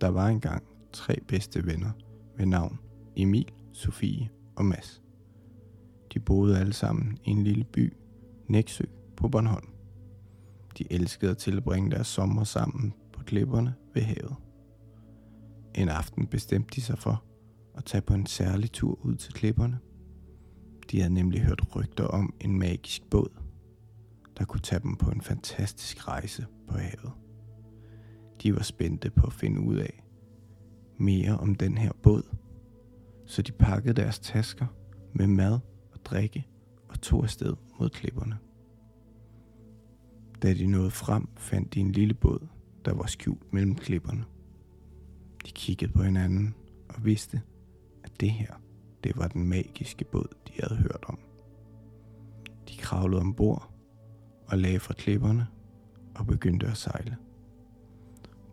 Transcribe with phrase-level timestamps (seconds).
[0.00, 1.90] Der var engang tre bedste venner
[2.36, 2.78] med navn
[3.16, 5.02] Emil, Sofie og Mads.
[6.14, 7.92] De boede alle sammen i en lille by,
[8.48, 8.84] Næksø
[9.16, 9.68] på Bornholm.
[10.78, 14.36] De elskede at tilbringe deres sommer sammen på klipperne ved havet.
[15.74, 17.24] En aften bestemte de sig for
[17.74, 19.78] at tage på en særlig tur ud til klipperne.
[20.90, 23.30] De havde nemlig hørt rygter om en magisk båd,
[24.38, 27.12] der kunne tage dem på en fantastisk rejse på havet.
[28.42, 30.04] De var spændte på at finde ud af
[30.96, 32.22] mere om den her båd,
[33.26, 34.66] så de pakkede deres tasker
[35.12, 35.58] med mad
[35.92, 36.46] og drikke
[36.88, 38.38] og tog afsted mod klipperne.
[40.42, 42.46] Da de nåede frem, fandt de en lille båd,
[42.84, 44.24] der var skjult mellem klipperne.
[45.46, 46.54] De kiggede på hinanden
[46.88, 47.42] og vidste,
[48.04, 48.54] at det her,
[49.04, 51.18] det var den magiske båd, de havde hørt om.
[52.68, 53.70] De kravlede ombord
[54.46, 55.46] og lagde fra klipperne
[56.14, 57.16] og begyndte at sejle.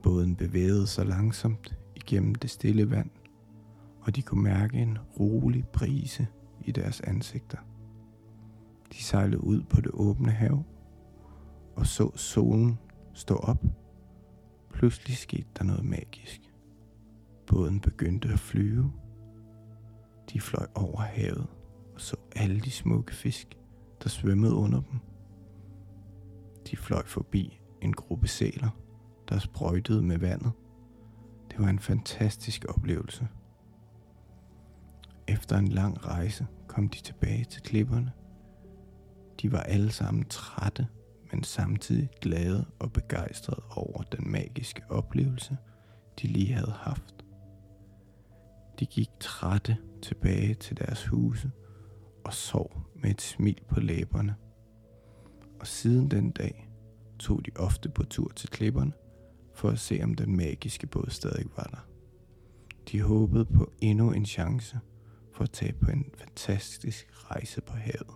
[0.05, 3.09] Båden bevægede sig langsomt igennem det stille vand,
[4.01, 6.27] og de kunne mærke en rolig brise
[6.61, 7.57] i deres ansigter.
[8.93, 10.63] De sejlede ud på det åbne hav
[11.75, 12.79] og så solen
[13.13, 13.63] stå op.
[14.73, 16.41] Pludselig skete der noget magisk.
[17.47, 18.91] Båden begyndte at flyve.
[20.33, 21.47] De fløj over havet
[21.93, 23.57] og så alle de smukke fisk,
[24.03, 24.99] der svømmede under dem.
[26.71, 28.69] De fløj forbi en gruppe sæler,
[29.29, 30.51] der sprøjtede med vandet.
[31.51, 33.27] Det var en fantastisk oplevelse.
[35.27, 38.11] Efter en lang rejse kom de tilbage til klipperne.
[39.41, 40.87] De var alle sammen trætte,
[41.31, 45.57] men samtidig glade og begejstrede over den magiske oplevelse,
[46.21, 47.25] de lige havde haft.
[48.79, 51.51] De gik trætte tilbage til deres huse
[52.25, 54.35] og sov med et smil på læberne.
[55.59, 56.69] Og siden den dag
[57.19, 58.91] tog de ofte på tur til klipperne
[59.55, 61.87] for at se, om den magiske båd stadig var der.
[62.91, 64.79] De håbede på endnu en chance
[65.33, 68.13] for at tage på en fantastisk rejse på havet.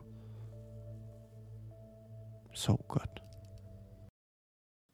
[2.53, 3.23] Sov godt.